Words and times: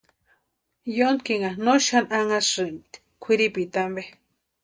Yóntkinha 0.97 1.51
no 1.67 1.73
xani 1.87 2.11
anhasïrempti 2.19 2.97
kwʼiripita 3.23 3.79
ampe. 3.87 4.03